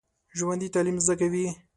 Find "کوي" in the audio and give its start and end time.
1.19-1.45